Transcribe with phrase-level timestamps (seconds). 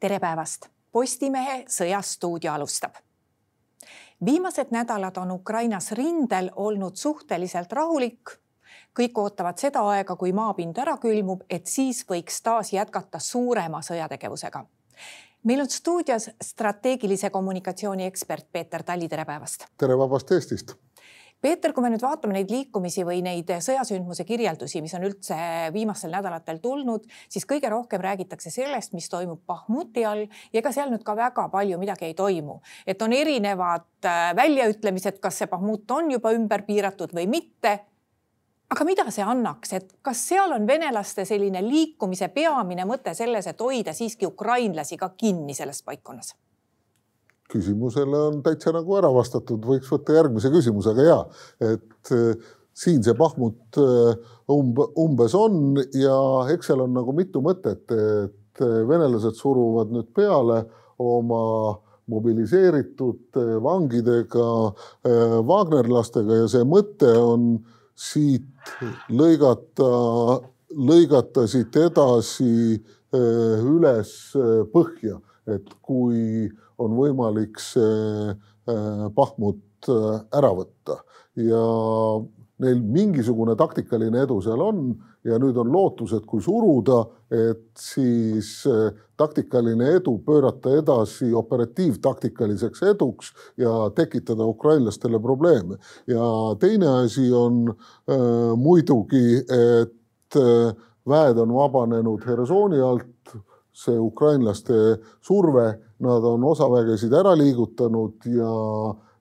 [0.00, 2.94] tere päevast, Postimehe Sõjastuudio alustab.
[4.24, 8.30] viimased nädalad on Ukrainas rindel olnud suhteliselt rahulik.
[9.00, 14.64] kõik ootavad seda aega, kui maapind ära külmub, et siis võiks taas jätkata suurema sõjategevusega.
[15.42, 19.64] meil on stuudios strateegilise kommunikatsiooni ekspert Peeter Tali, tere päevast.
[19.78, 20.74] tere vabast Eestist
[21.40, 25.36] Peeter, kui me nüüd vaatame neid liikumisi või neid sõjasündmuse kirjeldusi, mis on üldse
[25.74, 30.88] viimastel nädalatel tulnud, siis kõige rohkem räägitakse sellest, mis toimub Bahmuti all ja ega seal
[30.94, 32.60] nüüd ka väga palju midagi ei toimu.
[32.86, 37.78] et on erinevad äh, väljaütlemised, kas see Bahmut on juba ümber piiratud või mitte.
[38.70, 43.60] aga mida see annaks, et kas seal on venelaste selline liikumise peamine mõte selles, et
[43.60, 46.32] hoida siiski ukrainlasi ka kinni selles paikkonnas?
[47.52, 51.18] Küsimusele on täitsa nagu ära vastatud, võiks võtta järgmise küsimuse, aga ja,
[51.74, 54.16] et äh, siin see Pahmut äh,
[54.52, 56.16] umbe, umbes on ja
[56.52, 60.64] eks seal on nagu mitu mõtet, et äh, venelased suruvad nüüd peale
[61.02, 61.76] oma
[62.06, 64.44] mobiliseeritud vangidega,
[65.48, 67.48] Wagnerlastega ja see mõte on
[67.98, 68.70] siit
[69.10, 69.88] lõigata,
[70.70, 72.78] lõigata siit edasi
[73.10, 74.12] üles
[74.70, 75.18] põhja,
[75.50, 76.46] et kui
[76.78, 81.00] on võimalik see äh, Pahmut äh, ära võtta
[81.36, 81.62] ja
[82.62, 84.86] neil mingisugune taktikaline edu seal on
[85.26, 87.00] ja nüüd on lootus, et kui suruda,
[87.34, 95.76] et siis äh, taktikaline edu pöörata edasi operatiivtaktikaliseks eduks ja tekitada ukrainlastele probleeme.
[96.06, 96.28] ja
[96.60, 100.72] teine asi on äh, muidugi, et äh,
[101.08, 103.36] väed on vabanenud Hersoni alt,
[103.76, 104.76] see ukrainlaste
[105.20, 108.50] surve Nad on osa vägesid ära liigutanud ja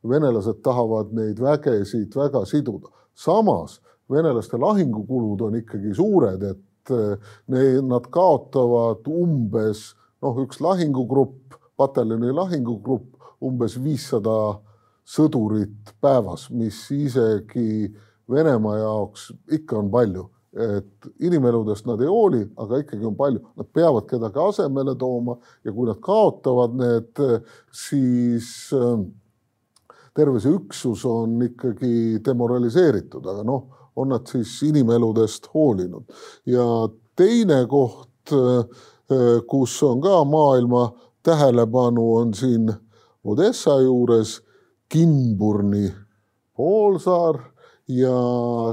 [0.09, 2.89] venelased tahavad neid vägesid väga siduda.
[3.15, 3.79] samas
[4.11, 7.15] venelaste lahingukulud on ikkagi suured, et eh,
[7.47, 14.59] need, nad kaotavad umbes noh, üks lahingugrupp, pataljoni lahingugrupp, umbes viissada
[15.05, 17.95] sõdurit päevas, mis isegi
[18.29, 20.23] Venemaa jaoks ikka on palju
[20.55, 25.35] et inimeludest nad ei hooli, aga ikkagi on palju, nad peavad kedagi asemele tooma
[25.65, 27.23] ja kui nad kaotavad need,
[27.75, 29.01] siis äh,
[30.15, 36.07] terve see üksus on ikkagi demoraliseeritud, aga noh, on nad siis inimeludest hoolinud.
[36.45, 36.65] ja
[37.15, 38.85] teine koht, äh,
[39.47, 40.87] kus on ka maailma
[41.23, 42.71] tähelepanu, on siin
[43.25, 44.39] Odessa juures
[44.89, 45.89] Kinburni
[46.55, 47.39] poolsaar
[47.91, 48.17] ja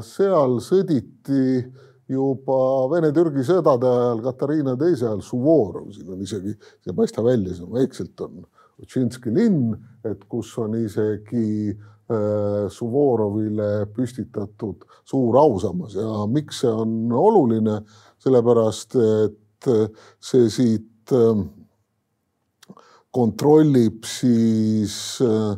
[0.06, 1.62] seal sõditi
[2.12, 2.58] juba
[2.92, 7.66] Vene-Türgi sõdade ajal, Katariina teise ajal, Suvorov, siin on isegi, see ei paista välja, see
[7.66, 8.42] on väikselt on
[8.82, 9.72] Otšinski linn,
[10.08, 15.94] et kus on isegi äh, Suvorovile püstitatud suur ausammas.
[15.96, 17.82] Ja miks see on oluline,
[18.22, 19.70] sellepärast et
[20.24, 21.44] see siit äh,
[23.12, 25.56] kontrollib siis Äh,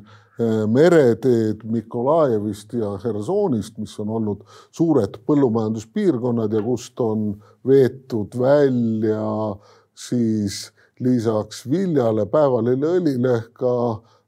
[0.66, 4.40] mereteed Mikolajevist ja Hersonist, mis on olnud
[4.74, 7.28] suured põllumajanduspiirkonnad ja kust on
[7.66, 9.54] veetud välja
[9.94, 13.74] siis lisaks viljale, päevalilleõlile ka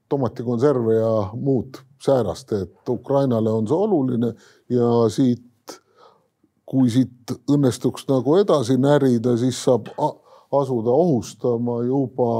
[0.09, 4.31] tomatikonserve ja muud säärast, et Ukrainale on see oluline
[4.71, 5.75] ja siit,
[6.67, 12.31] kui siit õnnestuks nagu edasi närida, siis saab asuda ohustama juba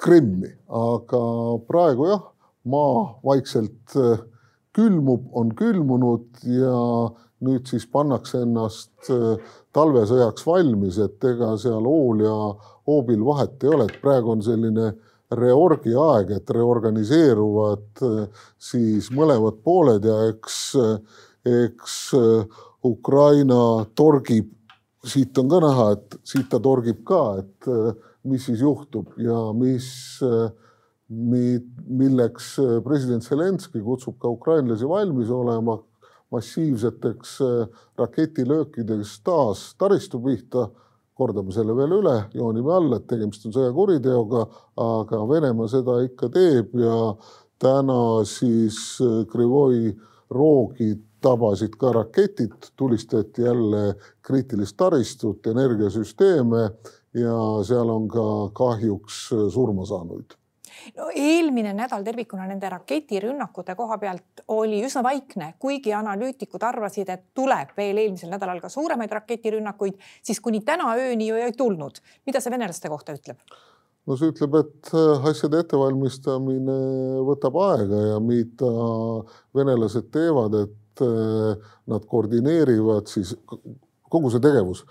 [0.00, 1.22] Krimmi, aga
[1.68, 2.29] praegu jah
[2.68, 4.20] maa vaikselt äh,
[4.76, 6.76] külmub, on külmunud ja
[7.44, 9.38] nüüd siis pannakse ennast äh,
[9.76, 12.34] talvesõjaks valmis, et ega seal hool ja
[12.90, 14.92] hoobil vahet ei ole, et praegu on selline
[15.30, 20.60] reorgi aeg, et reorganiseeruvad äh, siis mõlemad pooled ja eks,
[21.48, 21.98] eks
[22.84, 24.50] Ukraina torgib,
[25.06, 27.68] siit on ka näha, et siit ta torgib ka, et
[28.24, 29.88] mis siis juhtub ja mis
[30.24, 30.50] äh,
[31.10, 35.76] milleks äh, president Zelenskõi kutsub ka ukrainlasi valmis olema
[36.30, 40.70] massiivseteks äh, raketilöökidest taas taristu pihta.
[41.20, 44.46] kordame selle veel üle, joonime alla, et tegemist on sõjakuriteoga,
[44.80, 46.94] aga Venemaa seda ikka teeb ja
[47.60, 49.92] täna siis äh, Krivoi
[50.32, 56.64] roogi tabasid ka raketid, tulistati jälle kriitilist taristut, energiasüsteeme
[57.20, 60.39] ja seal on ka kahjuks surma saanuid
[60.96, 67.26] no eelmine nädal tervikuna nende raketirünnakute koha pealt oli üsna vaikne, kuigi analüütikud arvasid, et
[67.34, 72.00] tuleb veel eelmisel nädalal ka suuremaid raketirünnakuid, siis kuni täna ööni ju ei tulnud.
[72.26, 73.38] mida see venelaste kohta ütleb?
[74.06, 76.78] no see ütleb, et äh, asjade ettevalmistamine
[77.28, 78.72] võtab aega ja mida
[79.56, 83.36] venelased teevad, et äh, nad koordineerivad siis
[84.10, 84.84] kogu see tegevus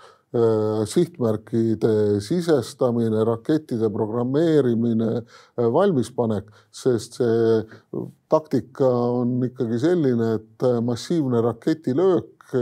[0.86, 5.24] sihtmärkide sisestamine, rakettide programmeerimine,
[5.58, 7.56] valmispanek, sest see
[8.30, 12.54] taktika on ikkagi selline, et massiivne raketilöök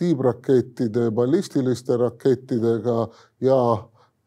[0.00, 3.08] tiibrakettide, ballistiliste rakettidega
[3.44, 3.60] ja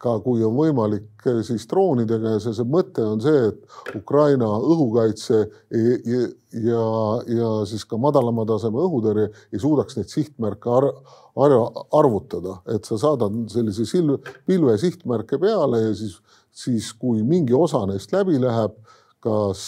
[0.03, 1.09] ka kui on võimalik,
[1.47, 5.39] siis droonidega ja see, see mõte on see, et Ukraina õhukaitse
[5.71, 6.23] ja,
[6.65, 6.87] ja,
[7.31, 10.89] ja siis ka madalama taseme õhutõrje ei suudaks neid sihtmärke ar
[11.33, 11.53] ar
[11.97, 16.19] arvutada, et sa saadad sellise silv, pilve sihtmärke peale ja siis,
[16.53, 18.75] siis kui mingi osa neist läbi läheb,
[19.23, 19.63] kas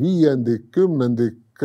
[0.00, 1.62] viiendik, kümnendik,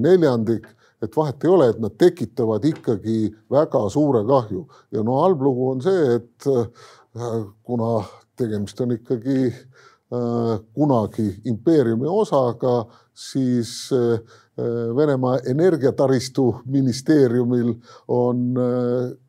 [0.00, 0.68] neljandik
[1.02, 4.66] et vahet ei ole, et nad tekitavad ikkagi väga suure kahju.
[4.94, 8.04] Ja no halb lugu on see, et äh, kuna
[8.38, 14.20] tegemist on ikkagi äh, kunagi impeeriumi osaga, siis äh,
[14.60, 17.70] Venemaa energiataristu ministeeriumil
[18.12, 18.50] on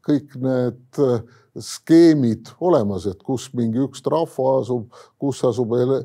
[0.03, 0.99] kõik need
[1.55, 4.89] skeemid olemas, et kus mingi üks trahvo asub,
[5.21, 6.01] kus asub ele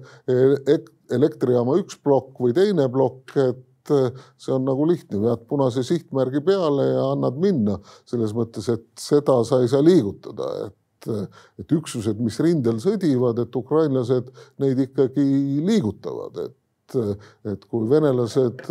[1.11, 5.85] elektrijaama üks plokk või teine plokk, et et äh, see on nagu lihtne, vead punase
[5.87, 7.79] sihtmärgi peale ja annad minna.
[8.09, 11.27] Selles mõttes, et seda sa ei saa liigutada, et äh,
[11.63, 14.31] et üksused, mis rindel sõdivad, et ukrainlased
[14.63, 15.27] neid ikkagi
[15.67, 17.13] liigutavad, et äh,
[17.53, 18.67] et kui venelased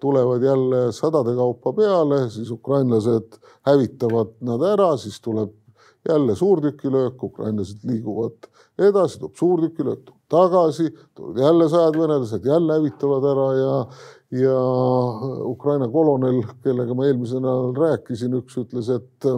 [0.00, 3.38] tulevad jälle sadade kaupa peale, siis ukrainlased
[3.68, 5.52] hävitavad nad ära, siis tuleb
[6.08, 13.24] jälle suurtükilöök, ukrainlased liiguvad edasi, tuleb suurtükilöök, tuleb tagasi, tulevad jälle sajad venelased, jälle hävitavad
[13.32, 13.86] ära ja
[14.34, 14.54] ja
[15.46, 19.28] Ukraina kolonel, kellega ma eelmisel nädalal rääkisin, üks ütles, et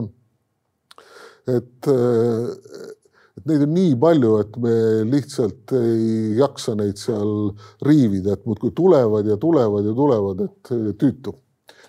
[1.46, 4.76] et, et neid on nii palju, et me
[5.12, 7.52] lihtsalt ei jaksa neid seal
[7.86, 11.36] riivida, et muudkui tulevad ja tulevad ja tulevad, et tüütu.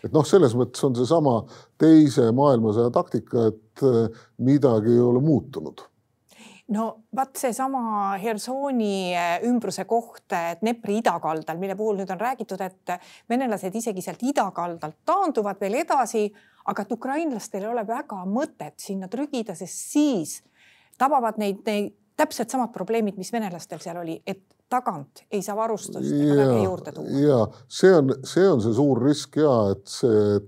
[0.04, 1.40] et noh, selles mõttes on seesama
[1.80, 3.86] teise maailmasõja taktika, et
[4.38, 5.82] midagi ei ole muutunud
[6.76, 12.62] no vaat seesama Hersoni eh, ümbruse koht eh, Dnepri idakaldal, mille puhul nüüd on räägitud,
[12.66, 12.98] et
[13.30, 16.26] venelased isegi sealt idakaldalt taanduvad veel edasi,
[16.68, 20.42] aga et ukrainlastel ei ole väga mõtet sinna trügida, sest siis
[21.00, 26.12] tabavad neid, neid täpselt samad probleemid, mis venelastel seal oli, et tagant ei saa varustust
[26.12, 27.22] väge juurde tuua.
[27.22, 27.40] ja
[27.72, 30.40] see on, see on see suur risk ja et see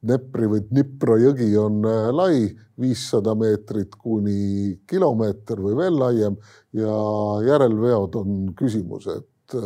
[0.00, 2.36] Dnepri või Dnipro jõgi on äh, lai,
[2.80, 6.38] viissada meetrit kuni kilomeeter või veel laiem
[6.76, 6.96] ja
[7.46, 9.56] järelveod on küsimus, et,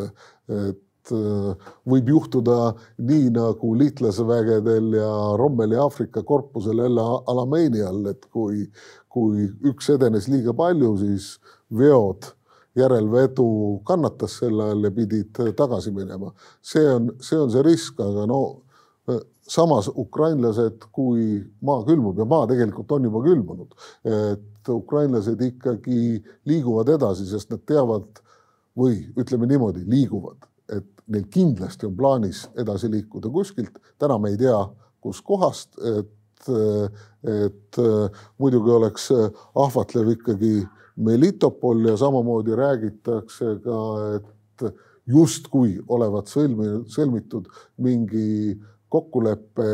[0.50, 8.68] et äh, võib juhtuda nii nagu liitlasvägedel ja Rommeli Aafrika korpusel jälle Alameinial, et kui,
[9.08, 11.36] kui üks edenes liiga palju, siis
[11.74, 12.34] veod
[12.74, 13.46] järelvedu
[13.86, 16.32] kannatas selle all ja pidid tagasi minema.
[16.62, 18.63] see on, see on see risk, aga no
[19.48, 23.74] samas ukrainlased, kui maa külmub ja maa tegelikult on juba külmunud,
[24.08, 28.22] et ukrainlased ikkagi liiguvad edasi, sest nad teavad
[28.78, 33.76] või ütleme niimoodi, liiguvad, et neil kindlasti on plaanis edasi liikuda kuskilt.
[33.98, 34.56] täna me ei tea,
[35.04, 36.48] kuskohast, et,
[37.28, 37.80] et
[38.40, 40.56] muidugi oleks ahvatlev ikkagi
[40.96, 43.78] Melitopol ja samamoodi räägitakse ka,
[44.16, 44.66] et
[45.10, 47.50] justkui olevat sõlmi, sõlmitud
[47.82, 48.54] mingi
[48.88, 49.70] kokkulepe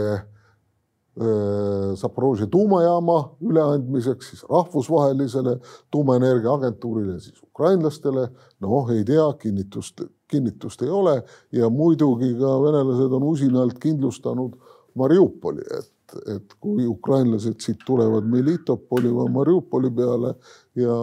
[1.95, 5.57] Zaporožje tuumajaama üleandmiseks siis rahvusvahelisele
[5.91, 8.29] tuumaenergia agentuurile, siis ukrainlastele.
[8.61, 14.55] noh, ei tea, kinnitust, kinnitust ei ole ja muidugi ka venelased on usinalt kindlustanud
[14.95, 20.35] Mariupoli, et, et kui ukrainlased siit tulevad Melitopoli või Mariupoli peale
[20.79, 20.97] ja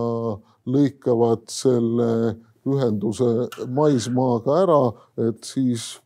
[0.67, 2.09] lõikavad selle
[2.67, 4.81] ühenduse maismaaga ära,
[5.29, 5.97] et siis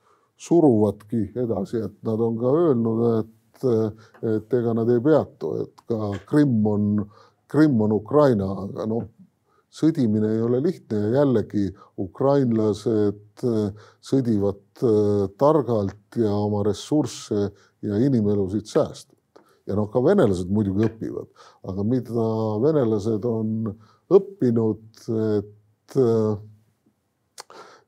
[0.41, 3.65] suruvadki edasi, et nad on ka öelnud, et,
[4.33, 6.87] et ega nad ei peatu, et ka Krimm on,
[7.51, 9.05] Krimm on Ukraina, aga noh,
[9.71, 11.69] sõdimine ei ole lihtne ja jällegi
[12.01, 13.45] ukrainlased
[14.03, 14.83] sõdivad
[15.39, 17.47] targalt ja oma ressursse
[17.81, 19.17] ja inimelusid säästvad.
[19.69, 21.29] ja noh, ka venelased muidugi õpivad,
[21.69, 22.27] aga mida
[22.65, 23.75] venelased on
[24.11, 25.05] õppinud,
[25.37, 25.99] et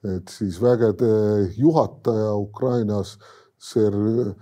[0.03, 1.09] et siis vägede
[1.57, 3.17] juhataja Ukrainas
[3.57, 4.33] Ser-,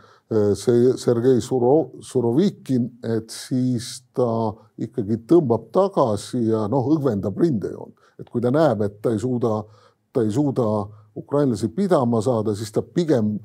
[0.55, 7.93] see Sergei Suro-, Surovikin, et siis ta ikkagi tõmbab tagasi ja noh, õgvendab rindejoont.
[8.21, 9.63] et kui ta näeb, et ta ei suuda,
[10.13, 10.65] ta ei suuda
[11.17, 13.39] ukrainlasi pidama saada, siis ta pigem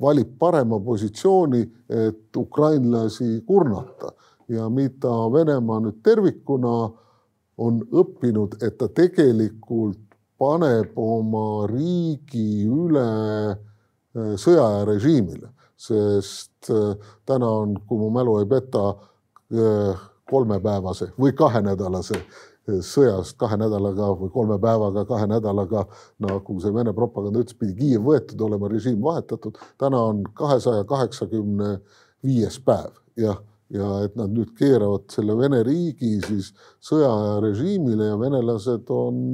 [0.00, 4.12] valib parema positsiooni, et ukrainlasi kurnata
[4.52, 6.74] ja mida Venemaa nüüd tervikuna
[7.62, 10.11] on õppinud, et ta tegelikult
[10.42, 13.08] paneb oma riigi üle
[13.54, 16.96] äh, sõjaaja režiimile, sest äh,
[17.28, 18.92] täna on, kui mu mälu ei peta,
[20.32, 22.16] kolmepäevase või kahenädalase
[22.62, 25.86] sõjast kahe nädalaga või kolme päevaga, kahe nädalaga,
[26.22, 29.58] nagu see Vene propaganda ütles, pidi Kiiev võetud olema, režiim vahetatud.
[29.78, 31.80] täna on kahesaja kaheksakümne
[32.22, 33.40] viies päev jah,
[33.72, 36.52] ja et nad nüüd keeravad selle Vene riigi siis
[36.86, 39.24] sõjarežiimile ja venelased on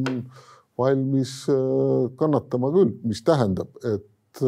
[0.79, 4.43] valmis äh, kannatama küll, mis tähendab, et,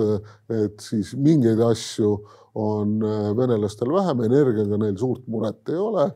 [0.54, 2.12] et siis mingeid asju
[2.60, 6.06] on äh, venelastel vähem, energiaga neil suurt muret ei ole,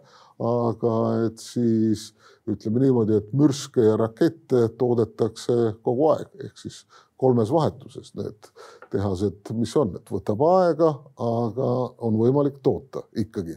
[0.44, 0.94] aga
[1.26, 2.12] et siis
[2.50, 6.82] ütleme niimoodi, et mürske ja rakette toodetakse kogu aeg, ehk siis
[7.20, 8.50] kolmes vahetuses need
[8.92, 11.70] tehased, mis on, et võtab aega, aga
[12.04, 13.56] on võimalik toota ikkagi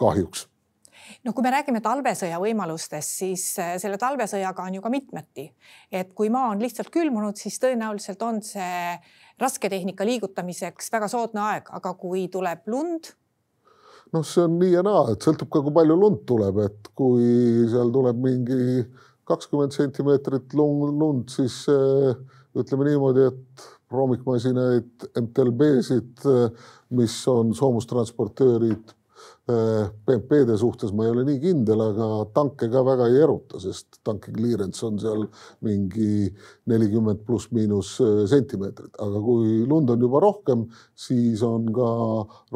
[0.00, 0.44] kahjuks
[1.24, 5.46] no kui me räägime talvesõja võimalustest, siis äh, selle talvesõjaga on ju ka mitmeti,
[5.92, 8.96] et kui maa on lihtsalt külmunud, siis tõenäoliselt on see
[9.40, 13.12] rasketehnika liigutamiseks väga soodne aeg, aga kui tuleb lund?
[14.14, 17.26] Noh, see on nii ja naa, et sõltub ka, kui palju lund tuleb, et kui
[17.72, 18.84] seal tuleb mingi
[19.26, 21.64] kakskümmend sentimeetrit lund, siis
[22.56, 26.22] ütleme niimoodi, et roomikmasinaid, MTLB-sid,
[26.96, 28.95] mis on soomustransportöörid
[29.46, 34.32] BMP-de suhtes ma ei ole nii kindel, aga tanke ka väga ei eruta, sest tanki
[34.34, 35.22] clearance on seal
[35.62, 36.26] mingi
[36.66, 40.66] nelikümmend pluss miinus äh, sentimeetrit, aga kui lund on juba rohkem,
[40.98, 41.92] siis on ka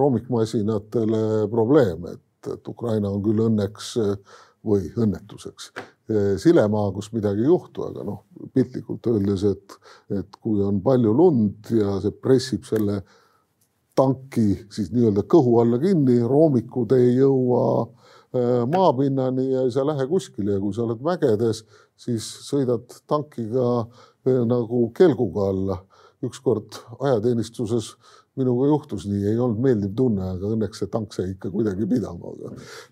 [0.00, 7.46] roomikmasinatele probleem, et, et Ukraina on küll õnneks äh, või õnnetuseks äh, silemaa, kus midagi
[7.46, 9.78] ei juhtu, aga noh, piltlikult öeldes, et,
[10.18, 12.98] et kui on palju lund ja see pressib selle
[14.00, 20.06] tanki siis nii-öelda kõhu alla kinni, roomikud ei jõua äh, maapinnani ja ei saa lähe
[20.08, 21.64] kuskile ja kui sa oled mägedes,
[22.00, 25.80] siis sõidad tankiga äh, nagu kelguga alla.
[26.26, 27.94] Ükskord ajateenistuses
[28.38, 32.32] minuga juhtus nii, ei olnud meeldiv tunne, aga õnneks see tank sai ikka kuidagi pidama.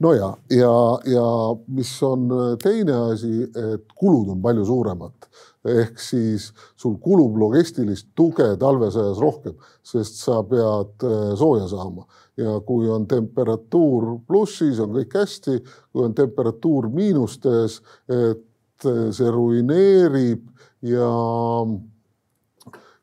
[0.03, 0.73] no ja, ja,
[1.07, 1.27] ja
[1.75, 2.27] mis on
[2.63, 5.29] teine asi, et kulud on palju suuremad.
[5.69, 12.07] Ehk siis sul kulub logistilist tuge talvesõjas rohkem, sest sa pead äh, sooja saama.
[12.39, 15.59] Ja kui on temperatuur plussis, on kõik hästi,
[15.93, 20.47] kui on temperatuur miinustes, et äh, see ruineerib
[20.87, 21.13] ja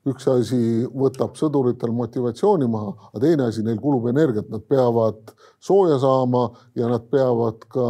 [0.05, 0.57] üks asi
[0.93, 5.33] võtab sõduritel motivatsiooni maha, aga teine asi, neil kulub energiat, nad peavad
[5.63, 6.43] sooja saama
[6.77, 7.87] ja nad peavad ka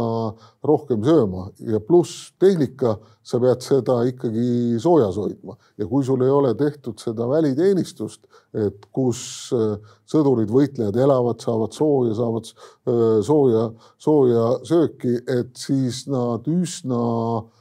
[0.66, 1.50] rohkem sööma.
[1.60, 2.96] Ja pluss tehnika,
[3.26, 5.58] sa pead seda ikkagi soojas hoidma.
[5.76, 8.24] Ja kui sul ei ole tehtud seda väliteenistust,
[8.56, 9.20] et kus
[9.56, 9.76] äh,
[10.08, 13.68] sõdurid, võitlejad elavad, saavad sooja, saavad äh, sooja,
[14.00, 17.04] sooja sööki, et siis nad üsna
[17.46, 17.55] Äh,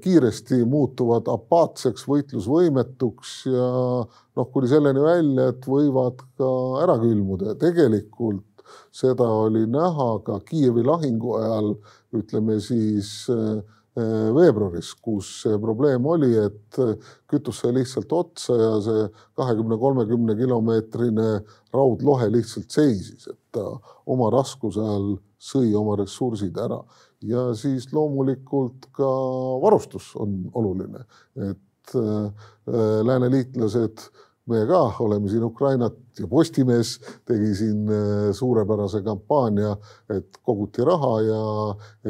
[0.00, 3.66] kiiresti muutuvad apaatseks, võitlusvõimetuks ja
[4.06, 6.52] noh, kuni selleni välja, et võivad ka
[6.84, 7.52] ära külmuda.
[7.52, 8.46] Ja tegelikult
[8.94, 11.74] seda oli näha ka Kiievi lahingu ajal,
[12.16, 13.60] ütleme siis äh,
[14.34, 16.80] veebruaris, kus see probleem oli, et
[17.30, 19.06] kütus sai lihtsalt otsa ja see
[19.38, 21.28] kahekümne, kolmekümne kilomeetrine
[21.74, 23.66] raudlohe lihtsalt seisis, et ta
[24.06, 26.78] oma raskuse all sõi oma ressursid ära
[27.22, 29.10] ja siis loomulikult ka
[29.62, 31.04] varustus on oluline,
[31.50, 32.48] et äh,
[33.04, 34.06] lääneliitlased,
[34.50, 36.96] meie ka oleme siin Ukrainat ja Postimees
[37.28, 39.76] tegi siin äh, suurepärase kampaania,
[40.10, 41.44] et koguti raha ja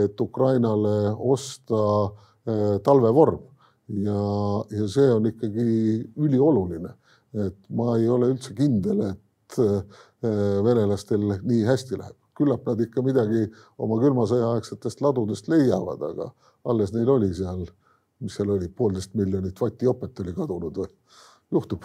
[0.05, 3.47] et Ukrainale osta äh, talvevorm.
[3.91, 4.21] Ja,
[4.71, 5.65] ja see on ikkagi
[6.15, 6.93] ülioluline,
[7.43, 9.59] et ma ei ole üldse kindel, et
[10.63, 13.47] venelastel nii hästi läheb küllap nad ikka midagi
[13.79, 16.31] oma külma sõja aegsetest ladudest leiavad, aga
[16.71, 17.65] alles neil oli seal,
[18.21, 20.91] mis seal oli, poolteist miljonit vatti jopet oli kadunud või?
[21.51, 21.85] juhtub.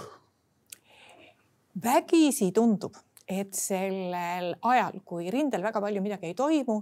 [1.84, 2.96] vägisi tundub,
[3.28, 6.82] et sellel ajal, kui rindel väga palju midagi ei toimu,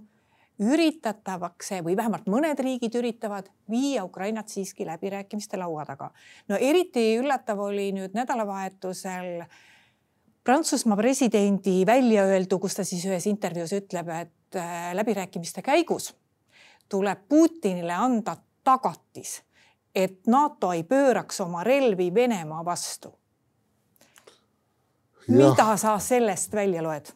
[0.64, 6.12] üritatakse või vähemalt mõned riigid üritavad viia Ukrainat siiski läbirääkimiste laua taga.
[6.48, 9.62] no eriti üllatav oli nüüd nädalavahetusel äh,
[10.44, 16.12] Prantsusmaa presidendi välja öeldu, kus ta siis ühes intervjuus ütleb, et äh, läbirääkimiste käigus
[16.90, 19.42] tuleb Putinile anda tagatis,
[19.96, 23.14] et NATO ei pööraks oma relvi Venemaa vastu.
[25.28, 27.14] mida sa sellest välja loed?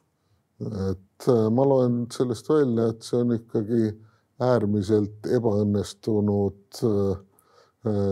[0.89, 3.91] et äh, ma loen sellest välja, et see on ikkagi
[4.41, 7.19] äärmiselt ebaõnnestunud äh,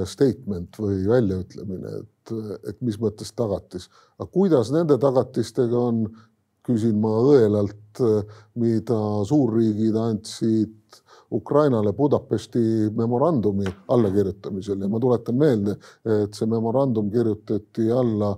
[0.06, 3.90] statement või väljaütlemine, et et, et mis mõttes tagatis.
[4.20, 6.06] aga kuidas nende tagatistega on,
[6.66, 8.02] küsin ma õelalt,
[8.58, 11.02] mida suurriigid andsid
[11.36, 18.34] Ukrainale Budapesti memorandumi allakirjutamisel ja ma tuletan meelde, et see memorandum kirjutati alla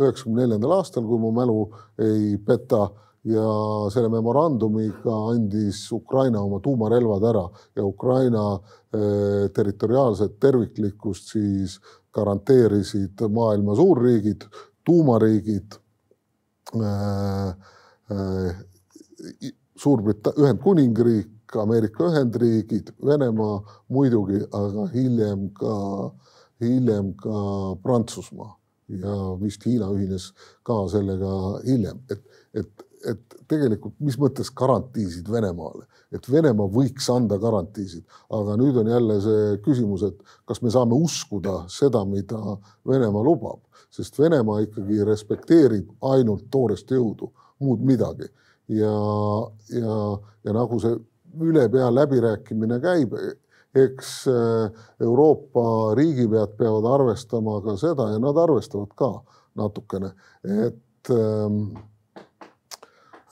[0.00, 1.58] üheksakümne neljandal aastal, kui mu mälu
[2.02, 2.88] ei peta
[3.24, 3.48] ja
[3.92, 7.44] selle memorandumiga andis Ukraina oma tuumarelvad ära
[7.76, 11.78] ja Ukraina eh, territoriaalset terviklikkust siis
[12.14, 14.44] garanteerisid maailma suurriigid,
[14.84, 15.80] tuumariigid
[16.76, 17.54] äh,.
[18.12, 18.64] Äh,
[19.74, 25.74] Suurbrita-, Ühendkuningriik, Ameerika Ühendriigid, Venemaa muidugi, aga hiljem ka,
[26.62, 27.40] hiljem ka
[27.82, 28.52] Prantsusmaa
[29.00, 30.28] ja vist Hiina ühines
[30.66, 31.32] ka sellega
[31.64, 32.22] hiljem, et,
[32.54, 38.90] et, et tegelikult mis mõttes garantiisid Venemaale, et Venemaa võiks anda garantiisid, aga nüüd on
[38.90, 42.40] jälle see küsimus, et kas me saame uskuda seda, mida
[42.88, 43.62] Venemaa lubab,
[43.94, 47.32] sest Venemaa ikkagi respekteerib ainult toorest jõudu,
[47.62, 48.30] muud midagi.
[48.72, 48.94] Ja,
[49.76, 49.96] ja,
[50.46, 50.96] ja nagu see
[51.44, 53.12] ülepea läbirääkimine käib,
[53.74, 59.10] eks äh, Euroopa riigipead peavad arvestama ka seda ja nad arvestavad ka
[59.58, 60.12] natukene,
[60.44, 61.82] et ähm, äh,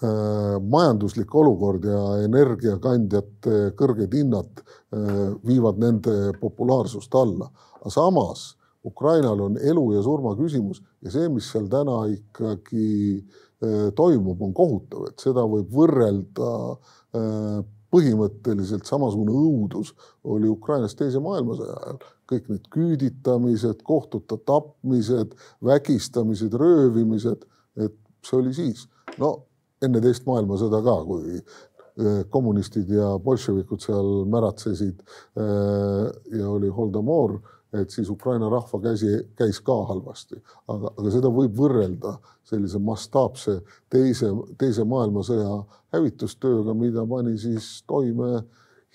[0.03, 8.53] majanduslik olukord ja energiakandjate kõrged hinnad äh, viivad nende populaarsust alla, aga samas
[8.85, 14.57] Ukrainal on elu ja surma küsimus ja see, mis seal täna ikkagi äh, toimub, on
[14.57, 19.93] kohutav, et seda võib võrrelda äh, põhimõtteliselt samasugune õudus
[20.25, 22.03] oli Ukrainas teise maailmasõja ajal.
[22.33, 27.45] kõik need küüditamised, kohtuta tapmised, vägistamised, röövimised,
[27.77, 28.87] et see oli siis.
[29.21, 29.35] no
[29.83, 35.03] enne teist maailmasõda ka, kui äh, kommunistid ja bolševikud seal märatsesid
[35.37, 37.41] ja oli Holodomor
[37.73, 40.37] et siis Ukraina rahva käsi käis ka halvasti,
[40.69, 43.59] aga, aga seda võib võrrelda sellise mastaapse
[43.93, 44.29] teise,
[44.61, 45.55] teise maailmasõja
[45.97, 48.43] hävitustööga, mida pani siis toime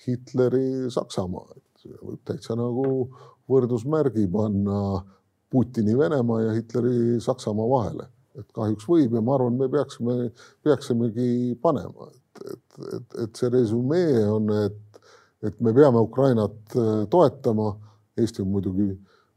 [0.06, 3.08] Hitleri Saksamaa, et võib täitsa nagu
[3.50, 5.02] võrdusmärgi panna
[5.50, 8.06] Putini Venemaa ja Hitleri Saksamaa vahele,
[8.38, 10.30] et kahjuks võib ja ma arvan, me peaksime,
[10.66, 15.02] peaksimegi panema, et, et, et, et see resümee on, et,
[15.46, 16.78] et me peame Ukrainat
[17.10, 17.74] toetama.
[18.18, 18.88] Eesti on muidugi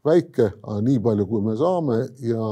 [0.06, 2.46] väike, aga nii palju, kui me saame ja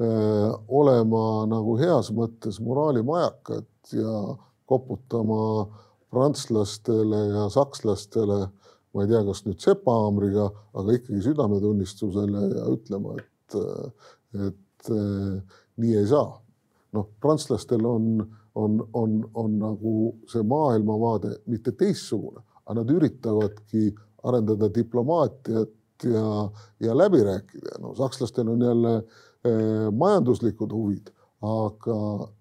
[0.00, 4.20] öö, äh, olema nagu heas mõttes moraalimajakad ja
[4.66, 5.66] koputama
[6.10, 8.46] prantslastele ja sakslastele,
[8.94, 13.58] ma ei tea, kas nüüd sepahaamriga, aga ikkagi südametunnistusele ja ütlema, et,
[14.46, 16.42] et äh, nii ei saa.
[16.96, 18.04] noh, prantslastel on,
[18.54, 19.94] on, on, on nagu
[20.30, 23.90] see maailmavaade mitte teistsugune, aga nad üritavadki
[24.24, 27.78] arendada diplomaatiat ja, ja läbi rääkida.
[27.80, 31.12] no sakslastel on jälle eh, majanduslikud huvid,
[31.42, 31.98] aga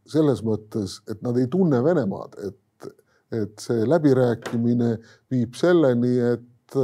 [0.08, 2.92] selles mõttes, et nad ei tunne Venemaad, et,
[3.36, 4.96] et see läbirääkimine
[5.32, 6.78] viib selleni, et,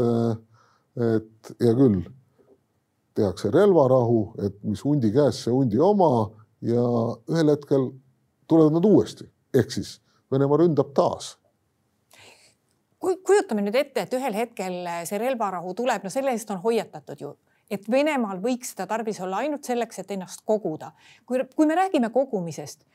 [1.07, 2.01] et hea küll,
[3.15, 6.29] tehakse relvarahu, et mis hundi käes, see hundi oma
[6.62, 6.86] ja
[7.32, 7.91] ühel hetkel
[8.47, 10.00] tulevad nad uuesti, ehk siis
[10.32, 11.36] Venemaa ründab taas
[13.02, 14.76] kujutame nüüd ette, et ühel hetkel
[15.10, 17.34] see relvarahu tuleb, no selle eest on hoiatatud ju,
[17.71, 20.91] et Venemaal võiks seda tarvis olla ainult selleks, et ennast koguda.
[21.26, 22.86] kui, kui me räägime kogumisest,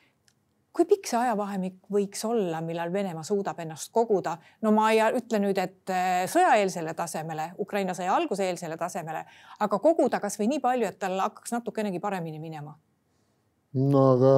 [0.76, 4.37] kui pikk see ajavahemik võiks olla, millal Venemaa suudab ennast koguda?
[4.62, 9.24] no ma ei ütle nüüd, et äh, sõjaeelsele tasemele, Ukraina sõja alguseelsele tasemele,
[9.61, 12.76] aga koguda kasvõi nii palju, et tal hakkaks natukenegi paremini minema.
[13.76, 14.34] No aga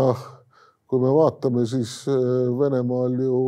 [0.89, 3.43] kui me vaatame, siis äh, Venemaal ju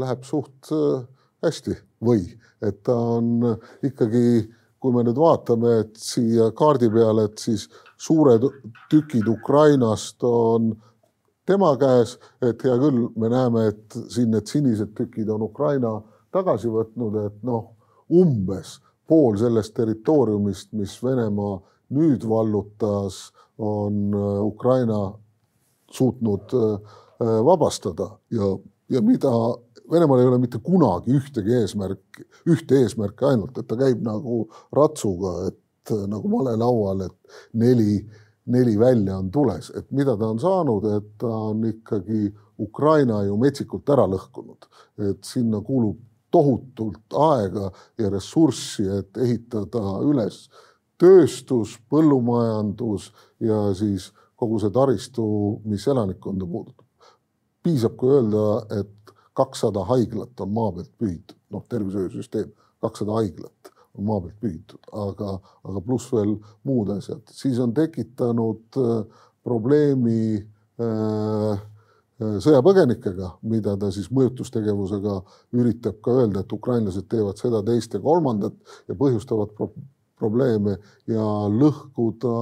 [0.00, 1.04] läheb suht äh,
[1.44, 1.76] hästi.
[2.06, 2.26] Või
[2.60, 3.40] et ta on
[3.84, 4.46] ikkagi,
[4.80, 7.66] kui me nüüd vaatame, et siia kaardi peale, et siis
[7.96, 8.44] suured
[8.92, 10.74] tükid Ukrainast on
[11.48, 15.94] tema käes, et hea küll, me näeme, et siin need sinised tükid on Ukraina
[16.34, 17.70] tagasi võtnud, et noh,
[18.12, 18.76] umbes
[19.08, 21.60] pool sellest territooriumist, mis Venemaa
[21.96, 24.14] nüüd vallutas, on
[24.44, 25.14] Ukraina
[25.92, 26.96] suutnud äh,
[27.44, 28.50] vabastada ja,
[28.90, 29.30] ja mida
[29.90, 34.40] Venemaal ei ole mitte kunagi ühtegi eesmärki, ühte eesmärki ainult, et ta käib nagu
[34.74, 38.00] ratsuga, et nagu malelaual, et neli,
[38.50, 42.32] neli välja on tules, et mida ta on saanud, et ta on ikkagi
[42.66, 44.66] Ukraina ju metsikult ära lõhkunud,
[45.06, 46.00] et sinna kulub
[46.34, 50.46] tohutult aega ja ressurssi, et ehitada üles
[51.00, 53.10] tööstus, põllumajandus
[53.42, 55.24] ja siis kogu see taristu,
[55.64, 56.84] mis elanikkonda puudutab.
[57.66, 58.42] piisab, kui öelda,
[58.78, 64.90] et kakssada haiglat on maa pealt pühitud, noh, tervishoiusüsteem, kakssada haiglat on maa pealt pühitud,
[64.92, 66.36] aga, aga pluss veel
[66.68, 75.18] muud asjad, siis on tekitanud äh, probleemi äh, äh, sõjapõgenikega, mida ta siis mõjutustegevusega
[75.58, 78.56] üritab ka öelda, et ukrainlased teevad seda, teist ja kolmandat
[78.86, 79.72] ja põhjustavad pro
[80.18, 80.76] probleeme
[81.10, 82.36] ja lõhkuda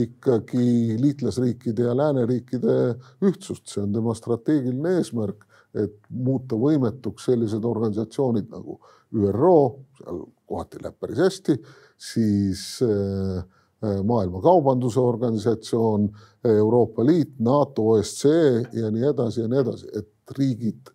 [0.00, 2.76] ikkagi liitlasriikide ja lääneriikide
[3.26, 8.78] ühtsust, see on tema strateegiline eesmärk, et muuta võimetuks sellised organisatsioonid nagu
[9.14, 9.56] ÜRO,
[9.98, 11.56] seal kohati läheb päris hästi,
[11.98, 13.42] siis äh,
[13.80, 16.10] Maailma Kaubanduse Organisatsioon,
[16.44, 20.90] Euroopa Liit, NATO, OSCE ja nii edasi ja nii edasi, et riigid,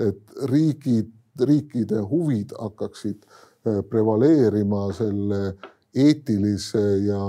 [0.00, 3.45] et riigid, riikide huvid hakkaksid äh,
[3.90, 5.40] prevaleerima selle
[5.96, 7.22] eetilise ja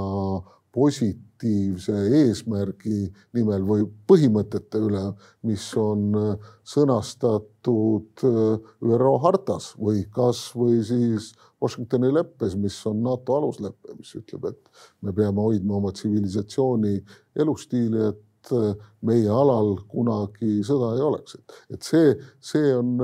[0.78, 5.04] positiivse eesmärgi nimel või põhimõtete üle,
[5.48, 13.40] mis on äh, sõnastatud äh, ÜRO hartas või kasvõi siis Washingtoni leppes, mis on NATO
[13.40, 17.00] aluslepe, mis ütleb, et me peame hoidma oma tsivilisatsiooni
[17.42, 21.40] elustiili, et äh, meie alal kunagi sõda ei oleks,
[21.72, 22.98] et, see, see on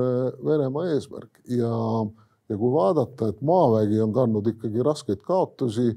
[0.46, 1.74] Venemaa eesmärk ja,
[2.54, 5.90] ja kui vaadata, et maavägi on kandnud ikkagi raskeid kaotusi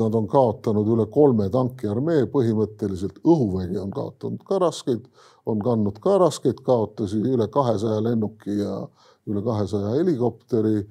[0.00, 5.06] nad on kaotanud üle kolme tankiarmee, põhimõtteliselt õhuvägi on kaotanud ka raskeid,
[5.46, 8.80] on kandnud ka raskeid kaotusi, üle kahesaja lennuki ja
[9.28, 10.82] üle kahesaja helikopteri.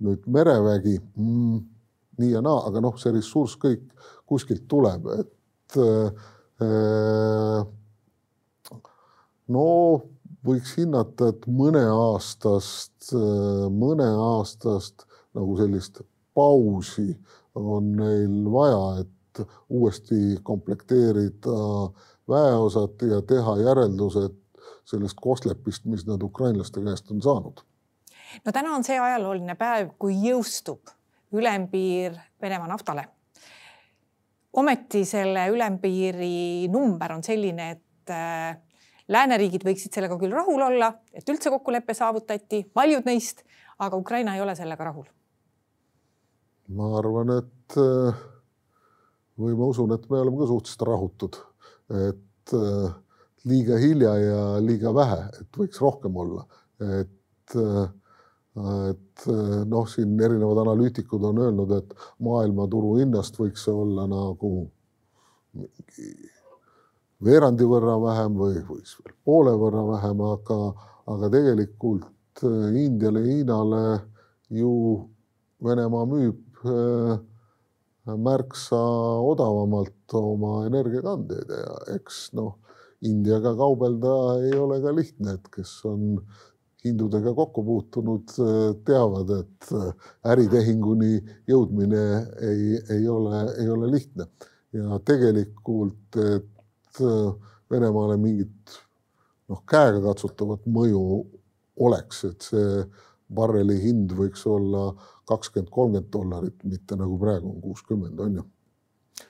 [0.00, 1.56] nüüd merevägi mm,,
[2.22, 3.82] nii ja naa, aga noh, see ressurss kõik
[4.24, 6.08] kuskilt tuleb, et äh,
[9.52, 9.66] no
[10.46, 13.12] võiks hinnata, et mõneaastast,
[13.70, 16.02] mõneaastast nagu sellist
[16.34, 17.12] pausi
[17.58, 21.56] on neil vaja, et uuesti komplekteerida
[22.28, 24.36] väeosad ja teha järeldused
[24.84, 27.60] sellest koslepist, mis nad ukrainlaste käest on saanud.
[28.44, 30.90] no täna on see ajalooline päev, kui jõustub
[31.32, 33.04] ülempiir Venemaa naftale.
[34.52, 38.58] ometi selle ülempiiri number on selline, et äh,
[39.10, 43.44] lääneriigid võiksid sellega küll rahul olla, et üldse kokkulepe saavutati, paljud neist,
[43.82, 45.06] aga Ukraina ei ole sellega rahul.
[46.70, 48.18] Ma arvan, et äh,
[49.40, 51.38] või ma usun, et me oleme ka suhteliselt rahutud,
[52.08, 52.98] et äh,
[53.50, 56.46] liiga hilja ja liiga vähe, et võiks rohkem olla,
[57.00, 57.88] et äh,
[58.60, 59.24] et
[59.70, 61.92] noh, siin erinevad analüütikud on öelnud, et
[62.26, 64.50] maailmaturu hinnast võiks see olla nagu
[65.54, 66.08] mingi
[67.24, 70.60] veerandi võrra vähem või, või siis veel poole võrra vähem, aga,
[71.10, 72.08] aga tegelikult
[72.40, 73.82] Indiale ja Hiinale
[74.56, 74.70] ju
[75.60, 77.18] Venemaa müüb Äh,
[78.20, 78.78] märksa
[79.24, 82.58] odavamalt oma energiakandjaid ja eks noh,
[83.06, 84.12] Indiaga kaubelda
[84.44, 86.18] ei ole ka lihtne, et kes on
[86.84, 91.14] hindudega kokku puutunud, äh, teavad, et äh, äritehinguni
[91.48, 92.04] jõudmine
[92.44, 94.28] ei, ei ole, ei ole lihtne.
[94.76, 96.50] Ja tegelikult, et
[97.70, 98.80] Venemaale mingit
[99.50, 101.02] noh, käegakatsutavat mõju
[101.86, 102.84] oleks, et see
[103.34, 104.90] barreli hind võiks olla
[105.30, 108.46] kakskümmend, kolmkümmend dollarit, mitte nagu praegu on kuuskümmend, on ju.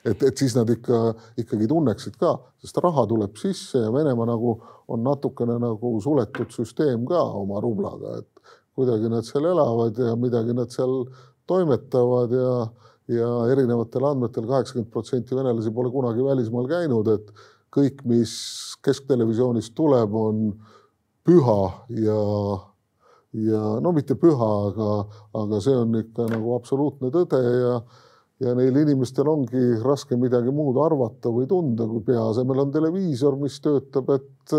[0.05, 1.01] et, et siis nad ikka,
[1.41, 4.55] ikkagi tunneksid ka, sest raha tuleb sisse ja Venemaa nagu
[4.91, 10.55] on natukene nagu suletud süsteem ka oma rublaga, et kuidagi nad seal elavad ja midagi
[10.57, 11.03] nad seal
[11.49, 12.55] toimetavad ja,
[13.09, 17.31] ja erinevatel andmetel kaheksakümmend protsenti venelasi pole kunagi välismaal käinud, et
[17.71, 18.33] kõik, mis
[18.83, 20.51] kesktelevisioonist tuleb, on
[21.25, 21.61] püha
[22.01, 22.21] ja
[23.31, 24.93] ja no mitte püha, aga,
[25.39, 27.75] aga see on ikka nagu absoluutne tõde ja
[28.41, 33.37] ja neil inimestel ongi raske midagi muud arvata või tunda, kui pea asemel on televiisor,
[33.37, 34.55] mis töötab, et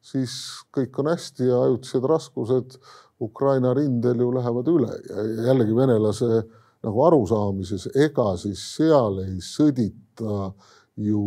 [0.00, 0.36] siis
[0.72, 2.78] kõik on hästi ja ajutised raskused
[3.20, 4.88] Ukraina rindel ju lähevad üle.
[5.10, 6.30] Ja jällegi venelase
[6.86, 10.52] nagu arusaamises, ega siis seal ei sõdita
[10.96, 11.20] ju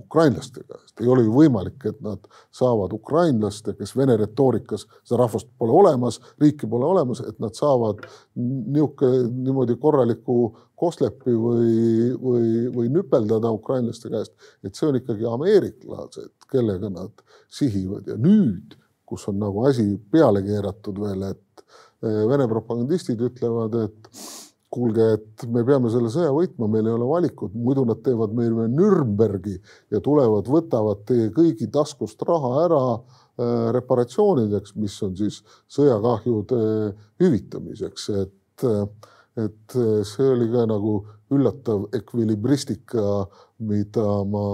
[0.00, 5.46] ukrainlastega, sest ei ole ju võimalik, et nad saavad ukrainlaste, kes Vene retoorikas, seda rahvast
[5.62, 8.02] pole olemas, riiki pole olemas, et nad saavad
[8.34, 10.36] niisugune niimoodi korraliku
[10.82, 14.34] koslepi või, või, või nüpeldada ukrainlaste käest,
[14.66, 18.10] et see on ikkagi ameeriklased, kellega nad sihivad.
[18.10, 18.74] Ja nüüd,
[19.06, 21.66] kus on nagu asi peale keeratud veel, et
[22.02, 24.16] eh, Vene propagandistid ütlevad, et
[24.72, 28.68] kuulge, et me peame selle sõja võitma, meil ei ole valikut, muidu nad teevad meile
[28.72, 29.58] Nürnbergi
[29.92, 36.62] ja tulevad, võtavad teie kõigi taskust raha ära äh, reparatsioonideks, mis on siis sõjakahjude
[37.22, 38.66] hüvitamiseks, et,
[39.44, 39.76] et
[40.08, 40.96] see oli ka nagu
[41.32, 43.26] üllatav ekvilibristika,
[43.64, 44.46] mida ma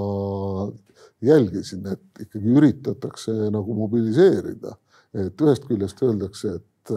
[1.24, 4.76] jälgisin, et ikkagi üritatakse nagu mobiliseerida,
[5.18, 6.94] et ühest küljest öeldakse, et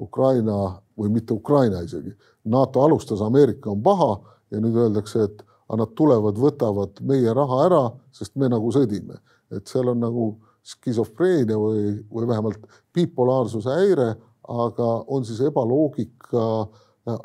[0.00, 5.94] Ukraina või mitte Ukraina isegi NATO alustas, Ameerika on paha ja nüüd öeldakse, et nad
[5.96, 9.20] tulevad, võtavad meie raha ära, sest me nagu sõdime.
[9.52, 12.62] et seal on nagu skisofreenia või, või vähemalt
[12.94, 14.14] bipolaarsuse häire,
[14.48, 16.68] aga on siis ebaloogika,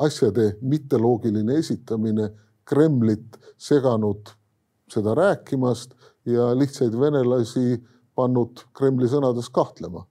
[0.04, 2.30] asjade mitteloogiline esitamine
[2.66, 4.28] Kremlit seganud
[4.92, 5.94] seda rääkimast
[6.26, 7.78] ja lihtsaid venelasi
[8.16, 10.06] pannud Kremli sõnades kahtlema.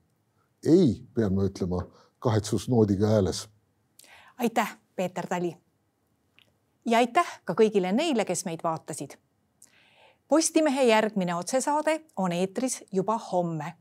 [0.64, 1.82] ei, pean ma ütlema
[2.18, 3.48] kahetsusnoodiga hääles.
[4.38, 5.56] aitäh, Peeter Tali.
[6.86, 9.16] ja aitäh ka kõigile neile, kes meid vaatasid.
[10.28, 13.74] Postimehe järgmine otsesaade on eetris juba homme.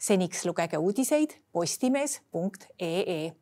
[0.00, 3.32] seniks lugege uudiseid postimees.ee